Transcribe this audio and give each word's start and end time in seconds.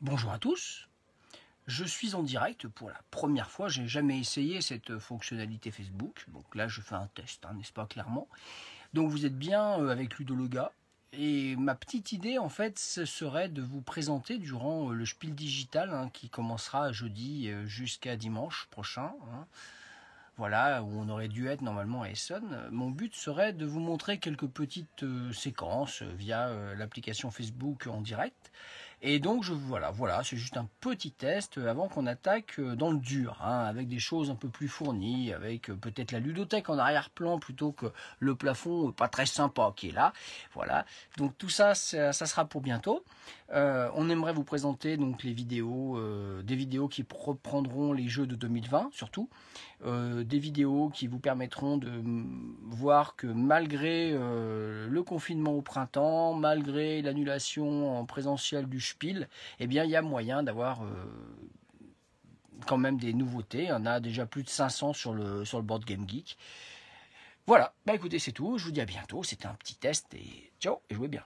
Bonjour 0.00 0.32
à 0.32 0.38
tous, 0.38 0.88
je 1.66 1.84
suis 1.84 2.14
en 2.14 2.24
direct 2.24 2.66
pour 2.66 2.90
la 2.90 3.00
première 3.10 3.48
fois, 3.48 3.68
j'ai 3.68 3.86
jamais 3.86 4.18
essayé 4.18 4.60
cette 4.60 4.98
fonctionnalité 4.98 5.70
Facebook, 5.70 6.26
donc 6.28 6.54
là 6.56 6.66
je 6.66 6.80
fais 6.80 6.96
un 6.96 7.06
test, 7.14 7.46
hein, 7.46 7.54
n'est-ce 7.54 7.72
pas 7.72 7.86
clairement. 7.86 8.28
Donc 8.92 9.08
vous 9.08 9.24
êtes 9.24 9.38
bien 9.38 9.80
euh, 9.80 9.88
avec 9.88 10.18
Ludologa, 10.18 10.72
et 11.12 11.54
ma 11.56 11.76
petite 11.76 12.10
idée 12.10 12.38
en 12.38 12.48
fait 12.48 12.78
ce 12.78 13.04
serait 13.04 13.48
de 13.48 13.62
vous 13.62 13.80
présenter 13.80 14.36
durant 14.38 14.90
euh, 14.90 14.94
le 14.94 15.06
Spiel 15.06 15.34
Digital 15.34 15.90
hein, 15.94 16.10
qui 16.12 16.28
commencera 16.28 16.92
jeudi 16.92 17.48
euh, 17.48 17.64
jusqu'à 17.64 18.16
dimanche 18.16 18.66
prochain. 18.70 19.12
Hein, 19.32 19.46
voilà, 20.36 20.82
où 20.82 20.90
on 20.98 21.08
aurait 21.08 21.28
dû 21.28 21.46
être 21.46 21.62
normalement 21.62 22.02
à 22.02 22.10
Essonne. 22.10 22.68
Mon 22.72 22.90
but 22.90 23.14
serait 23.14 23.52
de 23.52 23.64
vous 23.64 23.78
montrer 23.78 24.18
quelques 24.18 24.48
petites 24.48 25.04
séquences 25.32 26.02
via 26.02 26.74
l'application 26.74 27.30
Facebook 27.30 27.86
en 27.86 28.00
direct 28.00 28.50
et 29.06 29.18
donc 29.18 29.44
je 29.44 29.52
voilà, 29.52 29.90
voilà, 29.90 30.22
c'est 30.24 30.38
juste 30.38 30.56
un 30.56 30.66
petit 30.80 31.12
test 31.12 31.58
avant 31.58 31.88
qu'on 31.88 32.06
attaque 32.06 32.58
euh, 32.58 32.74
dans 32.74 32.90
le 32.90 32.96
dur, 32.96 33.38
hein, 33.42 33.64
avec 33.64 33.86
des 33.86 33.98
choses 33.98 34.30
un 34.30 34.34
peu 34.34 34.48
plus 34.48 34.66
fournies, 34.66 35.30
avec 35.30 35.68
euh, 35.68 35.76
peut-être 35.76 36.10
la 36.10 36.20
ludothèque 36.20 36.70
en 36.70 36.78
arrière-plan 36.78 37.38
plutôt 37.38 37.72
que 37.72 37.92
le 38.18 38.34
plafond 38.34 38.88
euh, 38.88 38.92
pas 38.92 39.08
très 39.08 39.26
sympa 39.26 39.74
qui 39.76 39.90
est 39.90 39.92
là. 39.92 40.14
Voilà. 40.54 40.86
Donc 41.18 41.36
tout 41.36 41.50
ça, 41.50 41.74
ça, 41.74 42.12
sera 42.12 42.46
pour 42.46 42.62
bientôt. 42.62 43.04
on 43.52 44.08
aimerait 44.08 44.32
vous 44.32 44.42
présenter 44.42 44.96
donc 44.96 45.22
les 45.22 45.34
vidéos, 45.34 46.00
des 46.42 46.56
vidéos 46.56 46.88
qui 46.88 47.04
reprendront 47.14 47.92
les 47.92 48.08
jeux 48.08 48.26
de 48.26 48.34
2020 48.34 48.88
surtout, 48.92 49.28
des 49.84 50.38
vidéos 50.38 50.88
qui 50.88 51.06
vous 51.06 51.18
permettront 51.18 51.76
de 51.76 51.90
voir 52.62 53.16
que 53.16 53.26
malgré 53.26 54.12
le 54.12 55.02
confinement 55.02 55.52
au 55.52 55.62
printemps, 55.62 56.34
malgré 56.34 57.02
l'annulation 57.02 57.98
en 57.98 58.04
présentiel 58.04 58.66
du 58.66 58.80
Spiel, 58.94 59.28
eh 59.58 59.66
bien, 59.66 59.84
il 59.84 59.90
y 59.90 59.96
a 59.96 60.02
moyen 60.02 60.42
d'avoir 60.42 60.84
euh, 60.84 60.88
quand 62.66 62.78
même 62.78 62.96
des 62.98 63.12
nouveautés. 63.12 63.68
On 63.72 63.86
a 63.86 64.00
déjà 64.00 64.24
plus 64.26 64.44
de 64.44 64.48
500 64.48 64.92
sur 64.92 65.12
le, 65.12 65.44
sur 65.44 65.58
le 65.58 65.64
board 65.64 65.84
Game 65.84 66.08
Geek. 66.08 66.38
Voilà, 67.46 67.74
bah 67.84 67.94
écoutez, 67.94 68.18
c'est 68.18 68.32
tout. 68.32 68.56
Je 68.56 68.64
vous 68.64 68.70
dis 68.72 68.80
à 68.80 68.86
bientôt. 68.86 69.22
C'était 69.22 69.46
un 69.46 69.54
petit 69.54 69.76
test 69.76 70.14
et 70.14 70.50
ciao 70.60 70.80
et 70.88 70.94
jouez 70.94 71.08
bien. 71.08 71.24